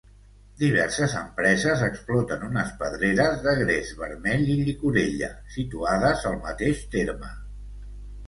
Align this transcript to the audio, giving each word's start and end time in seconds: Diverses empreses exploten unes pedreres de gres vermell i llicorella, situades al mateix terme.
Diverses 0.59 1.11
empreses 1.17 1.81
exploten 1.87 2.45
unes 2.47 2.71
pedreres 2.79 3.43
de 3.43 3.53
gres 3.59 3.91
vermell 3.99 4.49
i 4.53 4.55
llicorella, 4.69 5.29
situades 5.57 6.27
al 6.31 6.39
mateix 6.47 6.81
terme. 6.97 7.31